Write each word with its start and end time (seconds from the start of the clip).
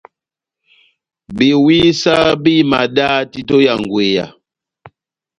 Bewisa 1.37 2.15
béhimadani 2.43 3.27
títo 3.33 3.55
ya 3.65 3.73
ngweya. 3.79 4.25